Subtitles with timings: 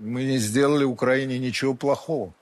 [0.00, 2.32] Мы не сделали Украине ничего плохого.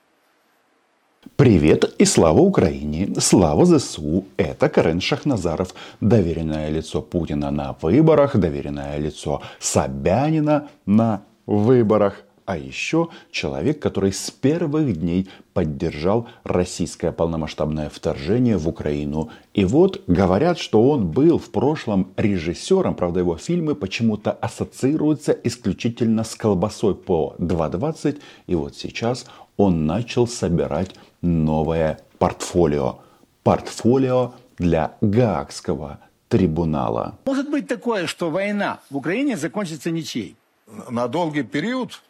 [1.35, 4.23] Привет и слава Украине, слава ЗСУ.
[4.37, 12.23] Это Карен Шахназаров, доверенное лицо Путина на выборах, доверенное лицо Собянина на выборах.
[12.49, 19.29] А еще человек, который с первых дней поддержал российское полномасштабное вторжение в Украину.
[19.53, 26.23] И вот говорят, что он был в прошлом режиссером, правда его фильмы почему-то ассоциируются исключительно
[26.23, 28.19] с колбасой по 2.20.
[28.47, 33.01] И вот сейчас он начал собирать новое портфолио.
[33.43, 37.19] Портфолио для Гаагского трибунала.
[37.25, 40.35] Может быть такое, что война в Украине закончится ничей?
[40.89, 42.01] На долгий период?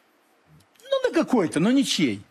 [1.09, 2.21] Ну, какой-то, но ничей.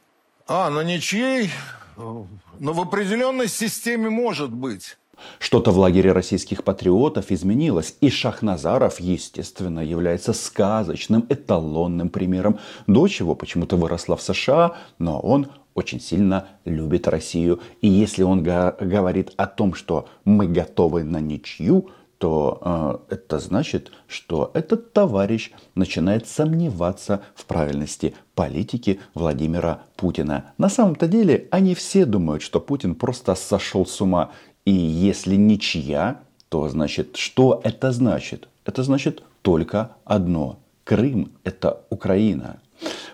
[0.46, 1.50] А, на ничей?
[1.96, 4.96] Но в определенной системе может быть.
[5.41, 12.60] Что-то в лагере российских патриотов изменилось, и Шахназаров, естественно, является сказочным, эталонным примером.
[12.87, 17.60] Дочь его почему-то выросла в США, но он очень сильно любит Россию.
[17.80, 23.93] И если он говорит о том, что мы готовы на ничью, то э, это значит,
[24.09, 30.52] что этот товарищ начинает сомневаться в правильности политики Владимира Путина.
[30.59, 34.33] На самом-то деле они все думают, что Путин просто сошел с ума.
[34.65, 38.49] И если ничья, то значит, что это значит?
[38.65, 40.59] Это значит только одно.
[40.85, 42.60] Крым– это Украина.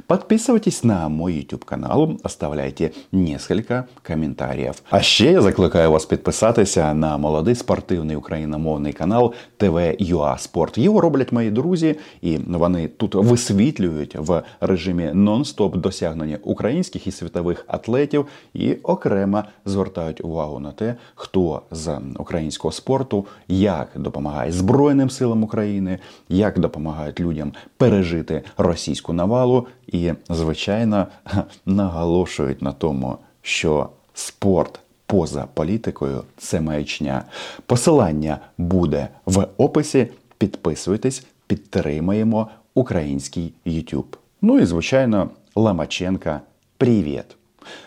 [0.06, 4.82] Подписывайтесь на мой YouTube канал, оставляйте несколько коментарів.
[4.90, 10.78] А ще я закликаю вас підписатися на молодий спортивний україномовний канал TV.ua Sport.
[10.78, 17.64] Його роблять мої друзі, і вони тут висвітлюють в режимі нон-стоп досягнення українських і світових
[17.68, 25.42] атлетів і окремо звертають увагу на те, хто з українського спорту як допомагає Збройним силам
[25.42, 29.66] України, як допомагають людям пережити російську навалу.
[29.86, 31.06] І, звичайно,
[31.66, 37.24] наголошують на тому, що спорт поза політикою це маячня.
[37.66, 40.08] Посилання буде в описі.
[40.38, 44.16] Підписуйтесь, підтримаємо український YouTube.
[44.42, 46.40] Ну і, звичайно, Ламаченка.
[46.78, 47.36] привіт!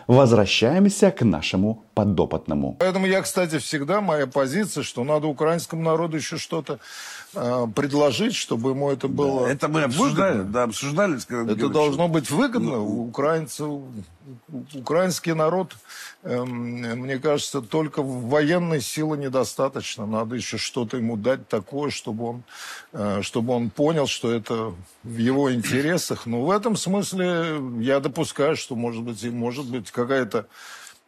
[0.08, 2.76] Возвращаемся к нашему подопытному.
[2.80, 6.80] Поэтому я, кстати, всегда моя позиция, что надо украинскому народу еще что-то
[7.34, 9.46] э, предложить, чтобы ему это было.
[9.46, 10.54] Да, это мы обсуждали, выгодно.
[10.54, 11.18] да, обсуждали.
[11.52, 12.72] Это должно быть выгодно.
[12.72, 13.82] Ну, украинцев,
[14.74, 15.76] украинский народ
[16.24, 16.50] Эм,
[17.00, 20.06] мне кажется, только военной силы недостаточно.
[20.06, 22.44] Надо еще что-то ему дать такое, чтобы он,
[22.92, 24.74] э, чтобы он понял, что это
[25.04, 26.26] в его интересах.
[26.26, 30.48] Но в этом смысле я допускаю, что может быть, может быть какая-то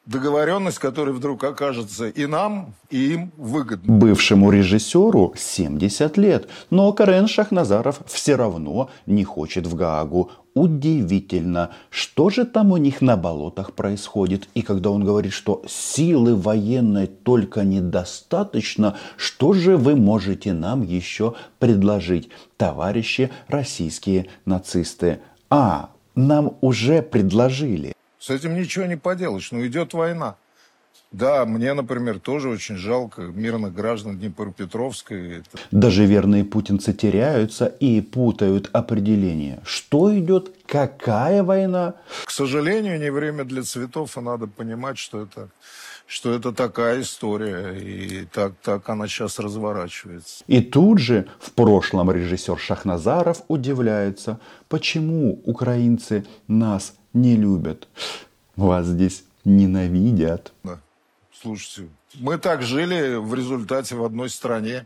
[0.10, 3.96] договоренность, которая вдруг окажется и нам, и им выгодной.
[3.96, 10.32] Бывшему режиссеру 70 лет, но Карен Шахназаров все равно не хочет в Гаагу.
[10.56, 14.50] Удивительно, что же там у них на болотах происходит.
[14.56, 21.36] И когда он говорит, что силы военной только недостаточно, что же вы можете нам еще
[21.60, 25.20] предложить, товарищи российские нацисты?
[25.52, 27.94] А, нам уже предложили.
[28.20, 30.36] С этим ничего не поделаешь, но идет война.
[31.12, 35.44] Да, мне, например, тоже очень жалко мирных граждан Днепропетровска.
[35.72, 39.60] Даже верные путинцы теряются и путают определение.
[39.66, 41.96] Что идет, какая война?
[42.26, 45.50] К сожалению, не время для цветов, и надо понимать, что это
[46.06, 50.44] что это такая история, и так, так она сейчас разворачивается.
[50.48, 57.88] И тут же в прошлом режиссер Шахназаров удивляется, почему украинцы нас не любят.
[58.56, 60.54] Вас здесь ненавидят.
[61.34, 64.86] Слушайте, мы так жили в результате в одной стране.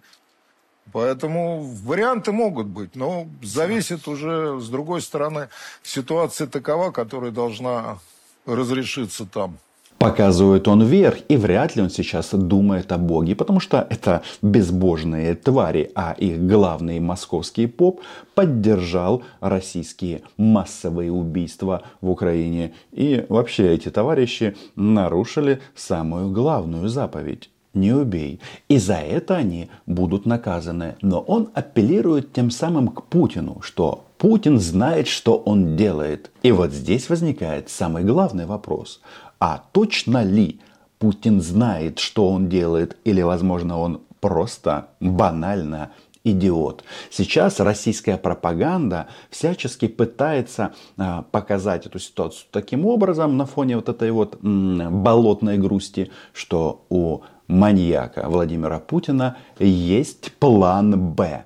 [0.91, 5.47] Поэтому варианты могут быть, но зависит уже, с другой стороны,
[5.81, 7.99] ситуация такова, которая должна
[8.45, 9.57] разрешиться там.
[10.03, 15.33] Показывает он вверх, и вряд ли он сейчас думает о Боге, потому что это безбожные
[15.33, 18.01] твари, а их главный московский поп
[18.35, 22.73] поддержал российские массовые убийства в Украине.
[22.91, 28.41] И вообще эти товарищи нарушили самую главную заповедь не убей.
[28.67, 30.95] И за это они будут наказаны.
[31.01, 36.31] Но он апеллирует тем самым к Путину, что Путин знает, что он делает.
[36.43, 39.01] И вот здесь возникает самый главный вопрос.
[39.37, 40.61] А точно ли
[40.97, 45.91] Путин знает, что он делает, или, возможно, он просто банально
[46.23, 46.85] идиот.
[47.11, 54.11] Сейчас российская пропаганда всячески пытается а, показать эту ситуацию таким образом на фоне вот этой
[54.11, 61.43] вот м, болотной грусти, что у маньяка Владимира Путина есть план «Б».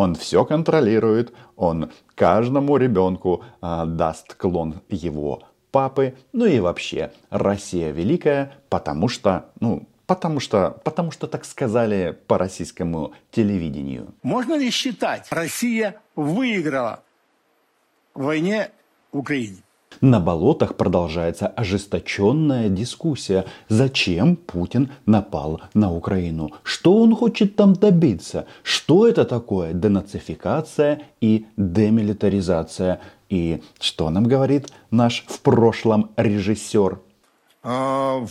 [0.00, 5.42] Он все контролирует, он каждому ребенку а, даст клон его
[5.72, 12.16] папы, ну и вообще Россия великая, потому что, ну, потому что, потому что так сказали
[12.28, 14.14] по российскому телевидению.
[14.22, 17.02] Можно ли считать, Россия выиграла
[18.14, 18.70] в войне
[19.10, 19.64] в Украине?
[20.00, 28.46] На болотах продолжается ожесточенная дискуссия, зачем Путин напал на Украину, что он хочет там добиться,
[28.62, 29.72] что это такое?
[29.72, 37.00] Денацификация и демилитаризация, и что нам говорит наш в прошлом режиссер.
[37.62, 38.24] А,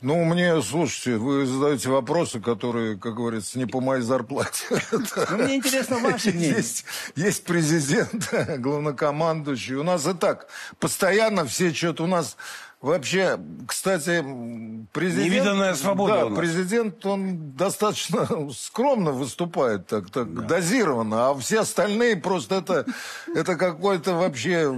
[0.00, 4.64] ну, мне, слушайте, вы задаете вопросы, которые, как говорится, не по моей зарплате.
[5.30, 6.56] Но мне интересно ваше мнение.
[6.56, 6.84] Есть,
[7.16, 9.74] есть президент, главнокомандующий.
[9.74, 10.48] У нас и так
[10.78, 12.36] постоянно все что-то у нас
[12.80, 14.24] Вообще, кстати,
[14.92, 15.26] президент...
[15.26, 20.42] Невиданная свобода Да, президент, он достаточно скромно выступает, так, так да.
[20.42, 22.86] дозированно, а все остальные просто это,
[23.34, 24.72] это какой-то вообще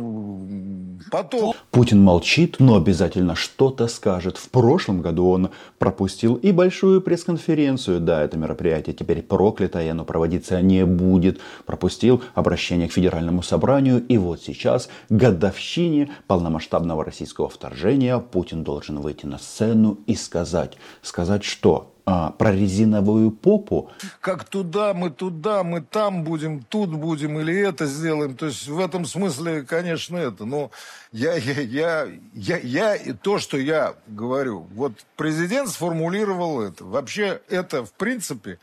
[1.11, 1.56] поток.
[1.70, 4.38] Путин молчит, но обязательно что-то скажет.
[4.38, 8.00] В прошлом году он пропустил и большую пресс-конференцию.
[8.00, 11.38] Да, это мероприятие теперь проклятое, оно проводиться не будет.
[11.67, 14.02] Пропустил обращение к Федеральному собранию.
[14.06, 20.76] И вот сейчас, годовщине полномасштабного российского вторжения, положения Путин должен выйти на сцену и сказать.
[21.02, 21.92] Сказать что?
[22.06, 23.90] А, про резиновую попу.
[24.20, 28.37] Как туда, мы туда, мы там будем, тут будем или это сделаем.
[28.37, 30.44] То есть в этом смысле, конечно, это.
[30.44, 30.70] Но
[31.12, 34.66] я, я, я, я, я и то, что я говорю.
[34.75, 36.84] Вот президент сформулировал это.
[36.84, 38.58] Вообще это, в принципе,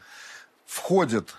[0.66, 1.36] входит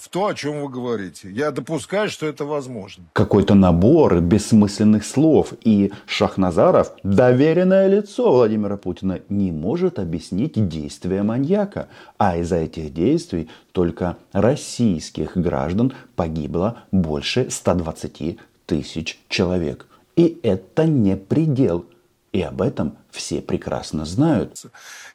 [0.00, 1.30] в то, о чем вы говорите.
[1.30, 3.04] Я допускаю, что это возможно.
[3.12, 5.52] Какой-то набор бессмысленных слов.
[5.62, 11.88] И Шахназаров, доверенное лицо Владимира Путина, не может объяснить действия маньяка.
[12.16, 19.86] А из-за этих действий только российских граждан погибло больше 120 тысяч человек.
[20.16, 21.84] И это не предел.
[22.32, 24.62] И об этом все прекрасно знают.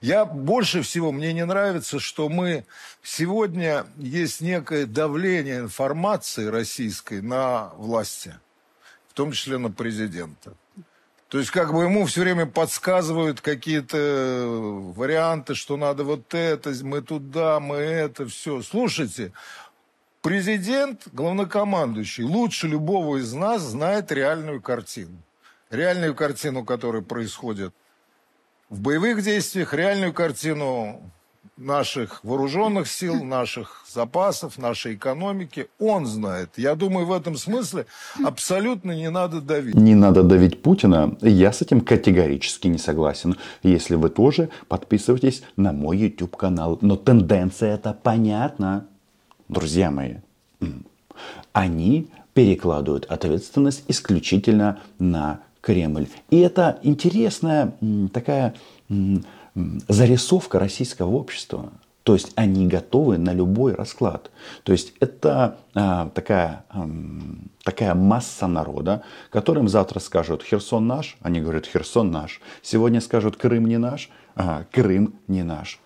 [0.01, 2.65] Я больше всего, мне не нравится, что мы
[3.03, 8.35] сегодня есть некое давление информации российской на власти,
[9.07, 10.53] в том числе на президента.
[11.29, 14.45] То есть как бы ему все время подсказывают какие-то
[14.95, 18.61] варианты, что надо вот это, мы туда, мы это, все.
[18.61, 19.31] Слушайте,
[20.21, 25.17] президент, главнокомандующий, лучше любого из нас знает реальную картину
[25.69, 27.73] реальную картину, которая происходит
[28.69, 31.01] в боевых действиях, реальную картину
[31.57, 35.67] наших вооруженных сил, наших запасов, нашей экономики.
[35.79, 36.49] Он знает.
[36.57, 37.85] Я думаю, в этом смысле
[38.23, 39.75] абсолютно не надо давить.
[39.75, 41.17] Не надо давить Путина.
[41.21, 43.37] Я с этим категорически не согласен.
[43.63, 46.77] Если вы тоже, подписывайтесь на мой YouTube канал.
[46.81, 48.87] Но тенденция это понятна.
[49.47, 50.15] Друзья мои,
[51.53, 56.07] они перекладывают ответственность исключительно на Кремль.
[56.29, 57.73] И это интересная
[58.13, 58.53] такая
[59.57, 61.71] зарисовка российского общества.
[62.03, 64.29] То есть они готовы на любой расклад.
[64.63, 66.87] То есть это а, такая, а,
[67.63, 69.01] такая масса народа,
[69.31, 72.41] которым завтра скажут Херсон наш, они говорят Херсон наш.
[72.61, 75.79] Сегодня скажут Крым не наш, а, Крым не наш.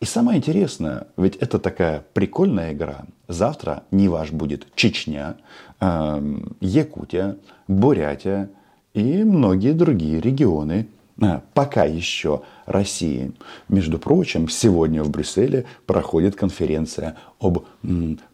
[0.00, 3.06] И самое интересное, ведь это такая прикольная игра.
[3.26, 5.36] Завтра не ваш будет Чечня,
[5.80, 7.38] э, Якутия,
[7.68, 8.50] Бурятия,
[8.94, 10.86] и многие другие регионы
[11.20, 13.32] а, пока еще России.
[13.68, 17.66] Между прочим, сегодня в Брюсселе проходит конференция об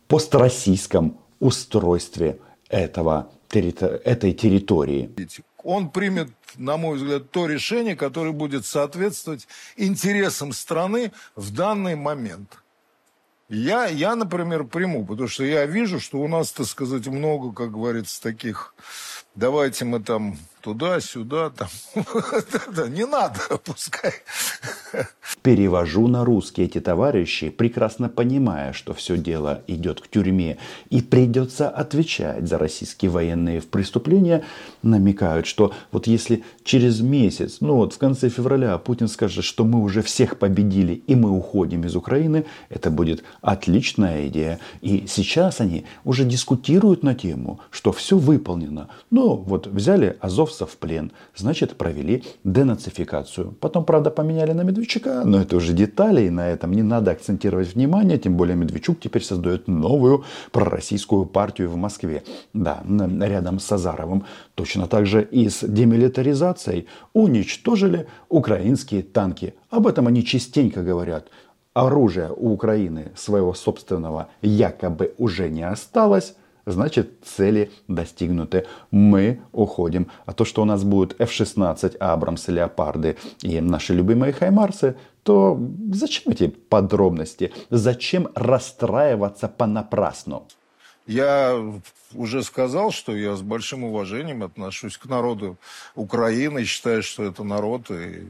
[0.06, 5.11] построссийском устройстве этого, этой территории.
[5.62, 9.46] Он примет, на мой взгляд, то решение, которое будет соответствовать
[9.76, 12.62] интересам страны в данный момент.
[13.52, 17.73] Я, я, например, приму, потому что я вижу, что у нас, так сказать, много, как
[17.73, 18.75] говорится, таких
[19.35, 21.69] давайте мы там туда-сюда, там.
[22.92, 24.14] Не надо, пускай.
[25.42, 30.59] Перевожу на русский эти товарищи, прекрасно понимая, что все дело идет к тюрьме
[30.90, 34.42] и придется отвечать за российские военные преступления,
[34.82, 39.80] намекают, что вот если через месяц, ну вот в конце февраля Путин скажет, что мы
[39.82, 44.59] уже всех победили и мы уходим из Украины, это будет отличная идея.
[44.82, 48.88] И сейчас они уже дискутируют на тему, что все выполнено.
[49.11, 53.54] Ну вот взяли Азов азовцев в плен, значит провели денацификацию.
[53.61, 57.75] Потом, правда, поменяли на Медведчука, но это уже детали, и на этом не надо акцентировать
[57.75, 62.25] внимание, тем более Медведчук теперь создает новую пророссийскую партию в Москве.
[62.52, 62.82] Да,
[63.20, 64.25] рядом с Азаровым.
[64.56, 69.54] Точно так же и с демилитаризацией уничтожили украинские танки.
[69.70, 71.28] Об этом они частенько говорят.
[71.75, 76.34] оружия у Украины своего собственного якобы уже не осталось,
[76.66, 78.66] значит цели достигнуты.
[78.90, 80.08] Мы уходим.
[80.26, 85.60] А то, что у нас будут F-16, Абрамс, Леопарды и наши любимые Хаймарсы, то
[85.92, 87.52] зачем эти подробности?
[87.70, 90.46] Зачем расстраиваться понапрасну?
[91.06, 91.60] Я
[92.14, 95.56] уже сказал, что я с большим уважением отношусь к народу
[95.94, 97.90] Украины, считаю, что это народ.
[97.90, 98.28] И...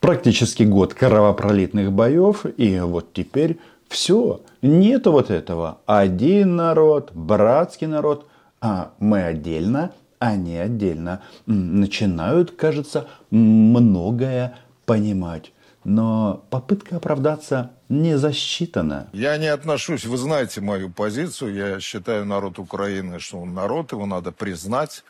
[0.00, 5.78] Практически год кровопролитных боев, и вот теперь все, нету вот этого.
[5.86, 8.28] Один народ, братский народ,
[8.60, 11.22] а мы отдельно, они отдельно.
[11.46, 15.52] Начинают, кажется, многое понимать
[15.84, 19.08] но попытка оправдаться не засчитана.
[19.12, 24.06] Я не отношусь, вы знаете мою позицию, я считаю народ Украины, что он народ, его
[24.06, 25.04] надо признать,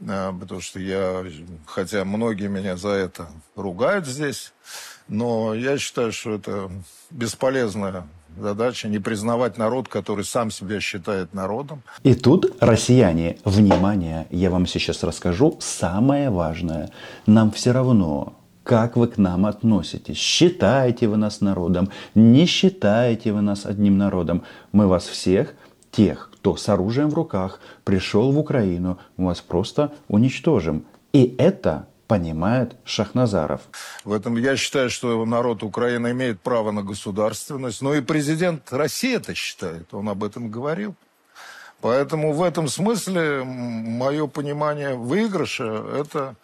[0.00, 1.24] э, потому что я,
[1.66, 4.52] хотя многие меня за это ругают здесь,
[5.08, 6.70] но я считаю, что это
[7.10, 8.04] бесполезная
[8.40, 11.82] задача не признавать народ, который сам себя считает народом.
[12.02, 16.90] И тут, россияне, внимание, я вам сейчас расскажу самое важное.
[17.26, 18.34] Нам все равно,
[18.68, 20.18] как вы к нам относитесь.
[20.18, 24.42] Считаете вы нас народом, не считаете вы нас одним народом.
[24.72, 25.54] Мы вас всех,
[25.90, 30.84] тех, кто с оружием в руках пришел в Украину, мы вас просто уничтожим.
[31.14, 33.62] И это понимает Шахназаров.
[34.04, 37.80] В этом я считаю, что народ Украины имеет право на государственность.
[37.80, 39.94] Но и президент России это считает.
[39.94, 40.94] Он об этом говорил.
[41.80, 46.34] Поэтому в этом смысле мое понимание выигрыша это,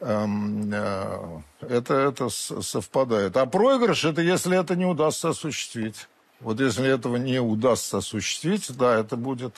[0.00, 3.36] эм, э, это, это совпадает.
[3.36, 6.06] А проигрыш это если это не удастся осуществить.
[6.38, 9.54] Вот если этого не удастся осуществить, да, это будет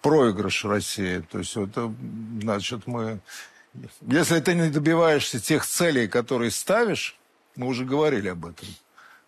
[0.00, 1.24] проигрыш России.
[1.30, 1.92] То есть это
[2.40, 3.20] значит мы...
[4.00, 7.18] Если ты не добиваешься тех целей, которые ставишь,
[7.54, 8.68] мы уже говорили об этом,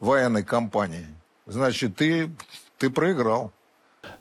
[0.00, 1.06] военной кампании,
[1.47, 2.30] значит, ты,
[2.78, 3.52] ты проиграл.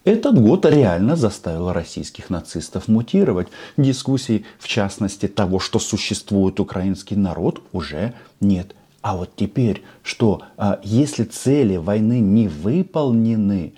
[0.04, 3.50] Этот год реально заставил российских нацистов мутировать.
[3.78, 8.76] Дискуссий, в частности, того, что существует украинский народ, уже нет.
[9.02, 13.74] А вот теперь, что а, если цели войны не выполнены,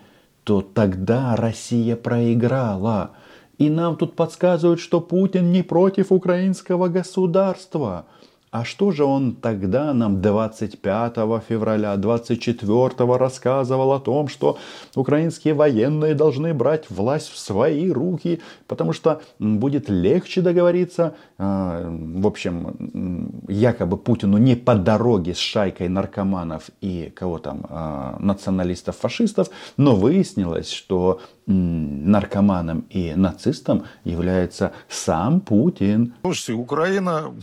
[0.46, 3.12] то тогда Россия проиграла.
[3.58, 8.06] И нам тут подсказывают, что Путин не против украинского государства.
[8.54, 11.16] А что же он тогда нам 25
[11.50, 14.60] февраля, 24 рассказывал о том, что
[14.96, 21.16] украинские военные должны брать власть в свои руки, потому что будет легче договориться.
[21.40, 28.18] А, в общем, якобы Путину не по дороге с шайкой наркоманов и кого там, а,
[28.20, 36.14] националистов-фашистов, но выяснилось, что наркоманом и нацистом является сам Путин.
[36.22, 37.34] Слушайте, Украина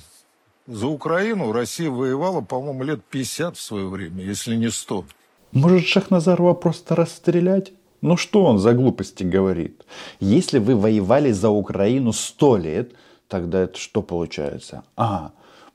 [0.66, 5.04] за Украину Россия воевала, по-моему, лет 50 в свое время, если не 100.
[5.52, 7.72] Может, Шахназарова просто расстрелять?
[8.02, 9.84] Ну что он за глупости говорит?
[10.20, 12.92] Если вы воевали за Украину 100 лет,
[13.28, 14.84] тогда это что получается?
[14.96, 15.32] А,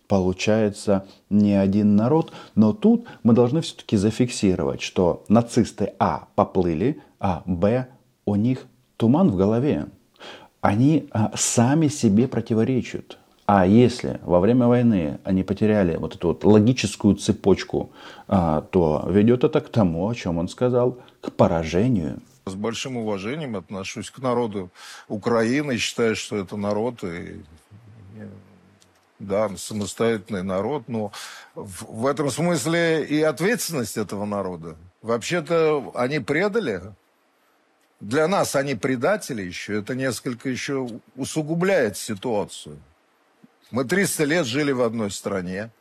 [0.08, 7.44] получается не один народ, но тут мы должны все-таки зафиксировать, что нацисты А поплыли, а
[7.46, 7.88] Б
[8.26, 8.66] у них
[8.98, 9.88] туман в голове.
[10.62, 13.20] Они а, сами себе противоречат.
[13.46, 17.92] А если во время войны они потеряли вот эту вот логическую цепочку,
[18.28, 22.22] а, то ведет это к тому, о чем он сказал, к поражению.
[22.48, 24.72] С большим уважением отношусь к народу
[25.08, 27.44] Украины, считаю, что это народ и
[29.20, 31.12] да, самостоятельный народ, но
[31.54, 34.76] в, в этом смысле и ответственность этого народа.
[35.02, 36.82] Вообще-то они предали.
[38.02, 39.80] Для нас они предатели еще.
[39.80, 42.78] Это несколько еще усугубляет ситуацию.
[43.72, 45.72] Мы 300 лет жили в одной стране.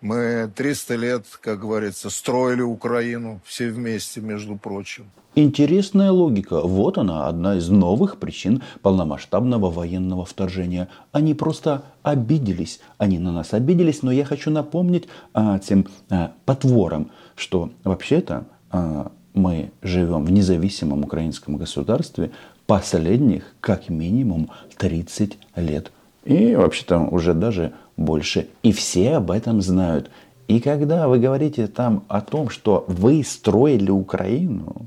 [0.00, 5.10] Мы 300 лет, как говорится, строили Украину все вместе, между прочим.
[5.34, 6.60] Интересная логика.
[6.60, 10.88] Вот она, одна из новых причин полномасштабного военного вторжения.
[11.12, 12.80] Они просто обиделись.
[12.98, 19.10] Они на нас обиделись, но я хочу напомнить а, тем а, потворам, что вообще-то а,
[19.34, 22.30] мы живем в независимом украинском государстве
[22.66, 25.92] последних как минимум 30 лет
[26.26, 28.48] и вообще-то уже даже больше.
[28.62, 30.10] И все об этом знают.
[30.48, 34.86] И когда вы говорите там о том, что вы строили Украину,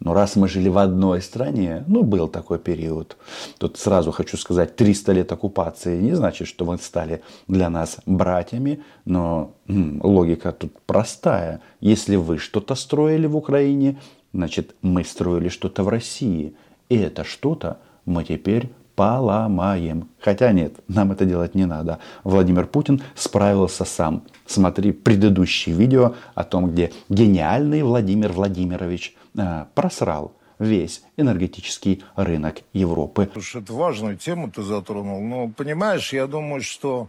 [0.00, 3.16] ну раз мы жили в одной стране, ну был такой период,
[3.58, 8.82] тут сразу хочу сказать, 300 лет оккупации не значит, что вы стали для нас братьями,
[9.04, 11.60] но м, логика тут простая.
[11.80, 13.98] Если вы что-то строили в Украине,
[14.32, 16.54] значит мы строили что-то в России.
[16.88, 20.08] И это что-то мы теперь поломаем.
[20.20, 21.98] Хотя нет, нам это делать не надо.
[22.22, 24.24] Владимир Путин справился сам.
[24.46, 33.28] Смотри предыдущее видео о том, где гениальный Владимир Владимирович э, просрал весь энергетический рынок Европы.
[33.32, 35.20] Слушай, это важную тему ты затронул.
[35.20, 37.08] Но понимаешь, я думаю, что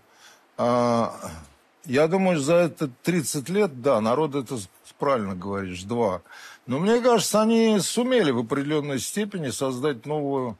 [0.58, 1.06] э,
[1.86, 4.58] я думаю, за это 30 лет, да, народ это
[4.98, 6.22] правильно говоришь, два.
[6.68, 10.58] Но мне кажется, они сумели в определенной степени создать новую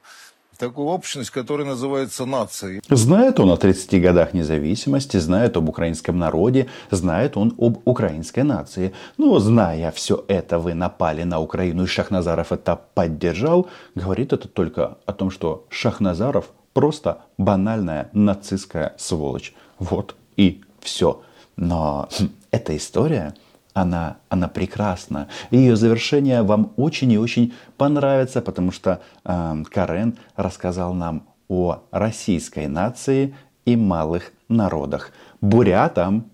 [0.56, 2.80] такую общность, которая называется нацией.
[2.88, 8.92] Знает он о 30 годах независимости, знает об украинском народе, знает он об украинской нации.
[9.18, 14.98] Но зная все это, вы напали на Украину, и Шахназаров это поддержал, говорит это только
[15.06, 19.54] о том, что Шахназаров просто банальная нацистская сволочь.
[19.78, 21.22] Вот и все.
[21.56, 23.34] Но хм, эта история
[23.76, 25.28] она, она прекрасна.
[25.50, 31.82] И ее завершение вам очень и очень понравится, потому что э, Карен рассказал нам о
[31.90, 35.12] российской нации и малых народах.
[35.42, 36.30] Бурятам,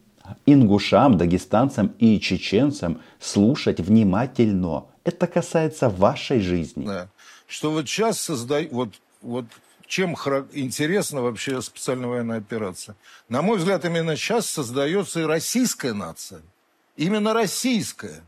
[0.47, 4.85] ингушам, дагестанцам и чеченцам слушать внимательно.
[5.03, 6.87] Это касается вашей жизни.
[6.87, 7.09] Да.
[7.49, 9.47] Что вот сейчас создают, вот, вот
[9.89, 10.13] чем
[10.53, 12.95] интересна вообще специальная военная операция.
[13.29, 16.43] На мой взгляд, именно сейчас создается и российская нация
[16.97, 18.23] именно российская.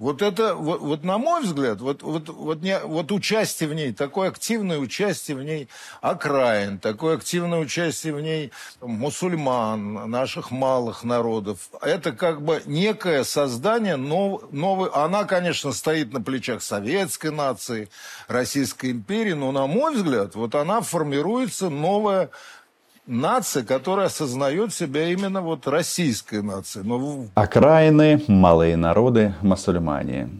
[0.00, 3.92] Вот это, вот, вот на мой взгляд, вот, вот, вот, не, вот участие в ней,
[3.92, 5.68] такое активное участие в ней
[6.00, 13.96] окраин, такое активное участие в ней мусульман, наших малых народов, это как бы некое создание
[13.96, 14.88] нов, новой...
[14.88, 17.90] Она, конечно, стоит на плечах советской нации,
[18.26, 22.30] Российской империи, но, на мой взгляд, вот она формируется новая
[23.10, 26.86] нация, которая осознает себя именно вот российской нацией.
[26.86, 27.26] Но...
[27.34, 30.30] Окраины, малые народы, мусульмане.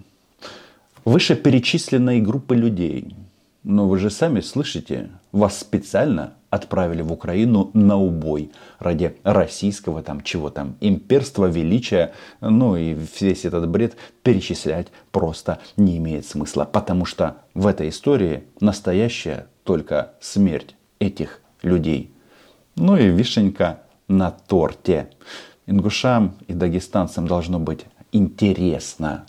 [1.04, 3.14] Вышеперечисленные группы людей.
[3.62, 10.22] Но вы же сами слышите, вас специально отправили в Украину на убой ради российского там
[10.22, 12.12] чего там, имперства, величия.
[12.40, 16.64] Ну и весь этот бред перечислять просто не имеет смысла.
[16.64, 22.12] Потому что в этой истории настоящая только смерть этих людей.
[22.76, 25.10] Ну и вишенька на торте.
[25.66, 29.26] Ингушам и дагестанцам должно быть интересно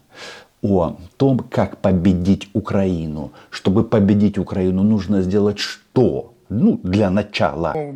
[0.62, 3.32] о том, как победить Украину.
[3.50, 6.34] Чтобы победить Украину, нужно сделать что?
[6.50, 7.74] Ну, для начала.
[7.76, 7.96] Ну,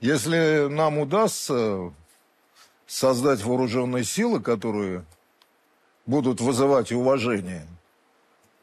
[0.00, 1.92] если нам удастся
[2.86, 5.04] создать вооруженные силы, которые
[6.06, 7.66] будут вызывать уважение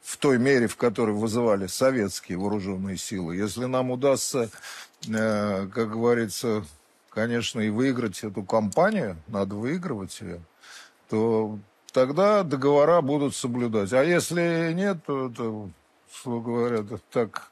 [0.02, 4.50] в той мере, в которой вызывали советские вооруженные силы, если нам удастся
[5.08, 6.64] как говорится,
[7.10, 10.42] конечно, и выиграть эту кампанию, надо выигрывать ее,
[11.10, 11.58] то
[11.92, 13.94] тогда договора будут соблюдать.
[13.94, 15.70] А если нет, то это,
[16.14, 17.52] что говорят, так,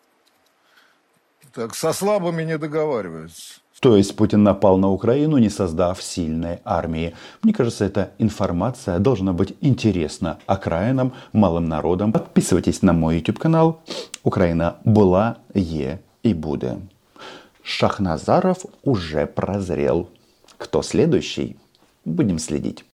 [1.54, 3.62] так со слабыми не договариваются.
[3.80, 7.16] То есть Путин напал на Украину, не создав сильной армии.
[7.42, 12.12] Мне кажется, эта информация должна быть интересна окраинам, малым народам.
[12.12, 13.82] Подписывайтесь на мой YouTube канал.
[14.24, 16.80] Украина была, е и будет.
[17.69, 20.10] Шахназаров уже прозрел.
[20.58, 21.55] Кто следующий?
[22.03, 22.84] Будем следить.